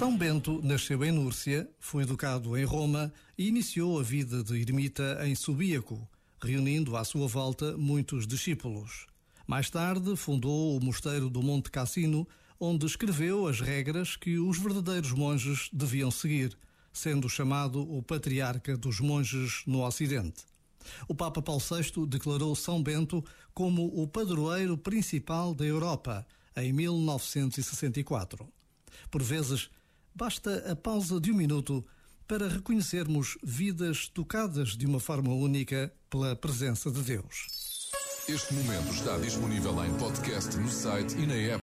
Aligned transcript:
São 0.00 0.16
Bento 0.16 0.62
nasceu 0.62 1.04
em 1.04 1.12
Núrcia, 1.12 1.68
foi 1.78 2.04
educado 2.04 2.56
em 2.56 2.64
Roma 2.64 3.12
e 3.36 3.48
iniciou 3.48 4.00
a 4.00 4.02
vida 4.02 4.42
de 4.42 4.58
ermita 4.58 5.18
em 5.26 5.34
Subíaco, 5.34 6.08
reunindo 6.42 6.96
à 6.96 7.04
sua 7.04 7.28
volta 7.28 7.76
muitos 7.76 8.26
discípulos. 8.26 9.06
Mais 9.46 9.68
tarde 9.68 10.16
fundou 10.16 10.74
o 10.74 10.82
mosteiro 10.82 11.28
do 11.28 11.42
Monte 11.42 11.70
Cassino, 11.70 12.26
onde 12.58 12.86
escreveu 12.86 13.46
as 13.46 13.60
regras 13.60 14.16
que 14.16 14.38
os 14.38 14.58
verdadeiros 14.58 15.12
monges 15.12 15.68
deviam 15.70 16.10
seguir, 16.10 16.56
sendo 16.90 17.28
chamado 17.28 17.82
o 17.82 18.02
patriarca 18.02 18.78
dos 18.78 19.00
monges 19.00 19.62
no 19.66 19.84
Ocidente. 19.84 20.44
O 21.08 21.14
Papa 21.14 21.42
Paulo 21.42 21.60
VI 21.60 22.06
declarou 22.06 22.56
São 22.56 22.82
Bento 22.82 23.22
como 23.52 23.84
o 24.00 24.08
padroeiro 24.08 24.78
principal 24.78 25.54
da 25.54 25.66
Europa 25.66 26.26
em 26.56 26.72
1964. 26.72 28.48
Por 29.10 29.22
vezes, 29.22 29.70
basta 30.14 30.70
a 30.70 30.76
pausa 30.76 31.20
de 31.20 31.32
um 31.32 31.36
minuto 31.36 31.84
para 32.26 32.48
reconhecermos 32.48 33.36
vidas 33.42 34.08
tocadas 34.08 34.76
de 34.76 34.86
uma 34.86 35.00
forma 35.00 35.32
única 35.32 35.92
pela 36.08 36.36
presença 36.36 36.90
de 36.90 37.02
Deus. 37.02 37.90
Este 38.28 38.54
momento 38.54 38.92
está 38.94 39.18
disponível 39.18 39.84
em 39.84 39.92
podcast 39.98 40.56
no 40.56 40.68
site 40.68 41.16
e 41.16 41.26
na 41.26 41.34
app. 41.34 41.58